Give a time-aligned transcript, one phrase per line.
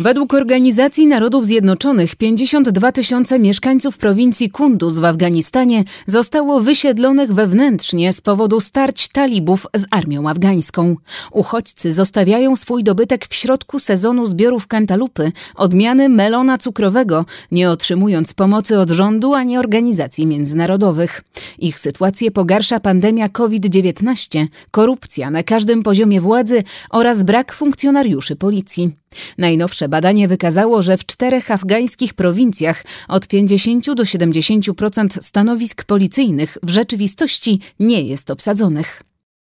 [0.00, 8.20] Według Organizacji Narodów Zjednoczonych 52 tysiące mieszkańców prowincji Kunduz w Afganistanie zostało wysiedlonych wewnętrznie z
[8.20, 10.96] powodu starć talibów z armią afgańską.
[11.32, 18.78] Uchodźcy zostawiają swój dobytek w środku sezonu zbiorów kantalupy, odmiany melona cukrowego, nie otrzymując pomocy
[18.78, 21.22] od rządu ani organizacji międzynarodowych.
[21.58, 28.92] Ich sytuację pogarsza pandemia COVID-19, korupcja na każdym poziomie władzy oraz brak funkcjonariuszy policji.
[29.38, 36.70] Najnowsze badanie wykazało, że w czterech afgańskich prowincjach od 50 do 70% stanowisk policyjnych w
[36.70, 39.02] rzeczywistości nie jest obsadzonych.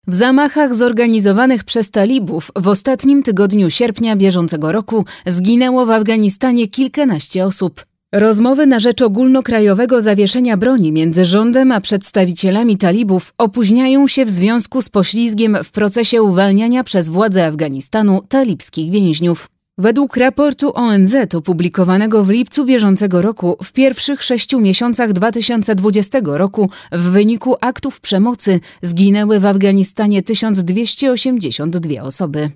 [0.07, 7.45] W zamachach zorganizowanych przez talibów w ostatnim tygodniu sierpnia bieżącego roku zginęło w Afganistanie kilkanaście
[7.45, 7.85] osób.
[8.13, 14.81] Rozmowy na rzecz ogólnokrajowego zawieszenia broni między rządem a przedstawicielami talibów opóźniają się w związku
[14.81, 19.54] z poślizgiem w procesie uwalniania przez władze Afganistanu talibskich więźniów.
[19.77, 27.01] Według raportu ONZ opublikowanego w lipcu bieżącego roku, w pierwszych sześciu miesiącach 2020 roku w
[27.01, 32.49] wyniku aktów przemocy zginęły w Afganistanie 1282 osoby.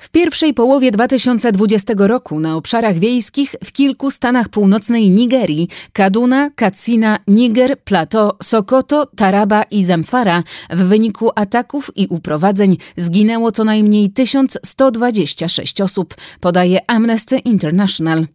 [0.00, 7.18] W pierwszej połowie 2020 roku na obszarach wiejskich w kilku stanach północnej Nigerii Kaduna, Katsina,
[7.26, 15.80] Niger, Plateau, Sokoto, Taraba i Zamfara w wyniku ataków i uprowadzeń zginęło co najmniej 1126
[15.80, 18.26] osób, podaje Amnesty International.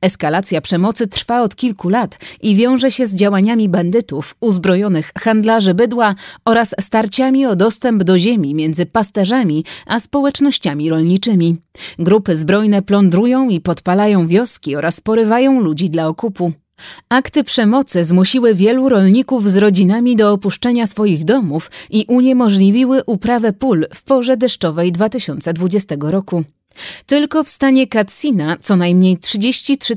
[0.00, 6.14] Eskalacja przemocy trwa od kilku lat i wiąże się z działaniami bandytów, uzbrojonych handlarzy bydła
[6.44, 11.13] oraz starciami o dostęp do ziemi między pasterzami a społecznościami rolniczymi.
[11.98, 16.52] Grupy zbrojne plądrują i podpalają wioski oraz porywają ludzi dla okupu.
[17.08, 23.86] Akty przemocy zmusiły wielu rolników z rodzinami do opuszczenia swoich domów i uniemożliwiły uprawę pól
[23.94, 26.44] w porze deszczowej 2020 roku.
[27.06, 29.96] Tylko w stanie Katsina co najmniej 33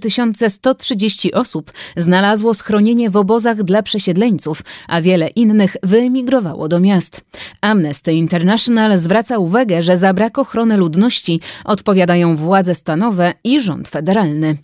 [0.49, 7.21] 130 osób znalazło schronienie w obozach dla przesiedleńców, a wiele innych wyemigrowało do miast.
[7.61, 14.57] Amnesty International zwraca uwagę, że za brak ochrony ludności odpowiadają władze stanowe i rząd federalny.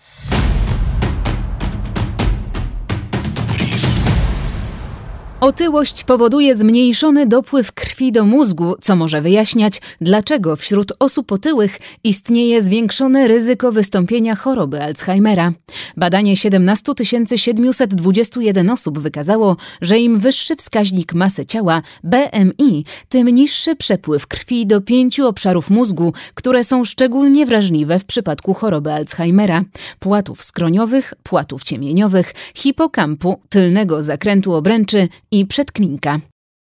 [5.44, 12.62] Otyłość powoduje zmniejszony dopływ krwi do mózgu, co może wyjaśniać, dlaczego wśród osób otyłych istnieje
[12.62, 15.54] zwiększone ryzyko wystąpienia choroby Alzheimera.
[15.98, 16.94] Badanie 17
[17.36, 24.82] 721 osób wykazało, że im wyższy wskaźnik masy ciała BMI, tym niższy przepływ krwi do
[24.82, 29.64] pięciu obszarów mózgu, które są szczególnie wrażliwe w przypadku choroby Alzheimera:
[30.00, 36.20] płatów skroniowych, płatów ciemieniowych, hipokampu, tylnego zakrętu obręczy i przedklinka.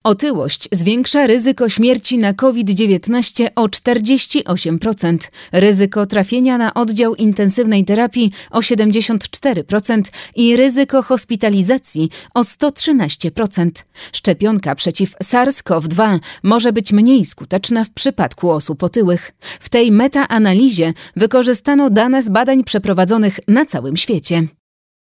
[0.05, 5.19] Otyłość zwiększa ryzyko śmierci na COVID-19 o 48%,
[5.53, 10.03] ryzyko trafienia na oddział intensywnej terapii o 74%
[10.37, 13.71] i ryzyko hospitalizacji o 113%.
[14.13, 19.33] Szczepionka przeciw SARS-CoV-2 może być mniej skuteczna w przypadku osób otyłych.
[19.61, 24.47] W tej metaanalizie wykorzystano dane z badań przeprowadzonych na całym świecie.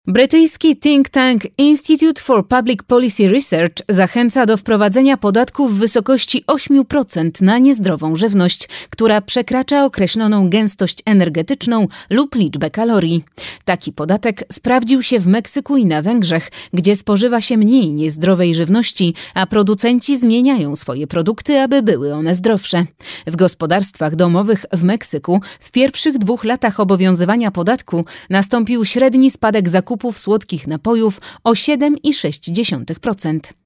[0.08, 7.42] Brytyjski think tank Institute for Public Policy Research zachęca do wprowadzenia podatku w wysokości 8%
[7.42, 13.24] na niezdrową żywność, która przekracza określoną gęstość energetyczną lub liczbę kalorii.
[13.64, 19.14] Taki podatek sprawdził się w Meksyku i na Węgrzech, gdzie spożywa się mniej niezdrowej żywności,
[19.34, 22.86] a producenci zmieniają swoje produkty, aby były one zdrowsze.
[23.28, 29.94] W gospodarstwach domowych w Meksyku w pierwszych dwóch latach obowiązywania podatku nastąpił średni spadek zakupów
[29.95, 33.64] zakupów słodkich napojów o 7,6%.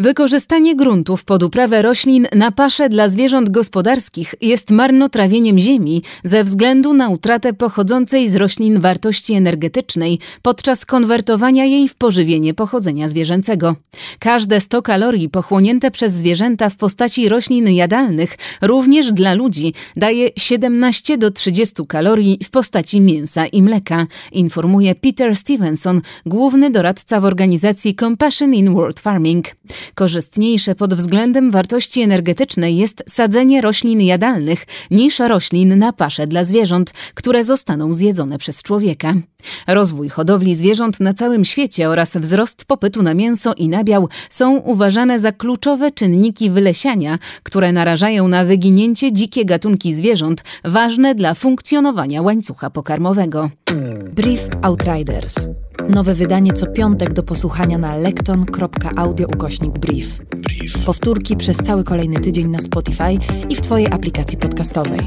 [0.00, 6.94] Wykorzystanie gruntów pod uprawę roślin na pasze dla zwierząt gospodarskich jest marnotrawieniem ziemi ze względu
[6.94, 13.76] na utratę pochodzącej z roślin wartości energetycznej podczas konwertowania jej w pożywienie pochodzenia zwierzęcego.
[14.18, 21.18] Każde 100 kalorii pochłonięte przez zwierzęta w postaci roślin jadalnych, również dla ludzi, daje 17
[21.18, 27.94] do 30 kalorii w postaci mięsa i mleka, informuje Peter Stevenson, główny doradca w organizacji
[27.94, 29.46] Compassion in World Farming.
[29.94, 36.92] Korzystniejsze pod względem wartości energetycznej jest sadzenie roślin jadalnych niż roślin na pasze dla zwierząt,
[37.14, 39.14] które zostaną zjedzone przez człowieka.
[39.66, 45.20] Rozwój hodowli zwierząt na całym świecie oraz wzrost popytu na mięso i nabiał są uważane
[45.20, 52.70] za kluczowe czynniki wylesiania, które narażają na wyginięcie dzikie gatunki zwierząt ważne dla funkcjonowania łańcucha
[52.70, 53.50] pokarmowego.
[54.14, 55.48] Brief Outriders.
[55.86, 60.20] Nowe wydanie co piątek do posłuchania na lekton.audio ukośnik brief.
[60.86, 65.00] Powtórki przez cały kolejny tydzień na Spotify i w Twojej aplikacji podcastowej.